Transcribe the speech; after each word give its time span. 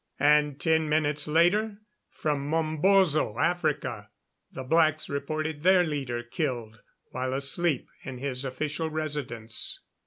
And 0.19 0.59
ten 0.59 0.89
minutes 0.89 1.27
later 1.27 1.77
from 2.09 2.47
Mombozo, 2.49 3.37
Africa, 3.37 4.09
the 4.51 4.63
blacks 4.63 5.07
reported 5.11 5.61
their 5.61 5.83
leader 5.83 6.23
killed 6.23 6.81
while 7.11 7.33
asleep 7.33 7.87
in 8.01 8.17
his 8.17 8.43
official 8.43 8.89
residence. 8.89 9.79